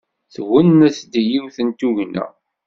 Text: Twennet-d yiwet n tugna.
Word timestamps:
Twennet-d 0.33 1.13
yiwet 1.29 1.57
n 1.65 1.69
tugna. 1.79 2.25